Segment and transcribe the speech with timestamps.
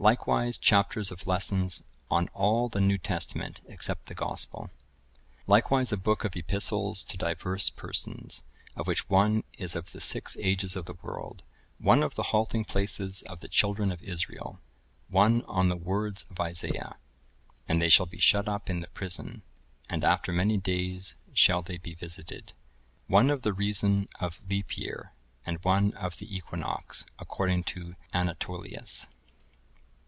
[0.00, 4.68] Likewise, Chapters of Lessons on all the New Testament, except the Gospel.
[5.46, 8.42] Likewise a book of Epistles to divers Persons,
[8.76, 11.42] of which one is of the Six Ages of the world;
[11.78, 14.60] one of the Halting places of the Children of Israel;
[15.08, 16.96] one on the words of Isaiah,
[17.66, 19.42] "And they shall be shut up in the prison,
[19.88, 22.52] and after many days shall they be visited";(1050)
[23.06, 25.12] one of the Reason of Leap Year,
[25.46, 29.06] and one of the Equinox, according to Anatolius.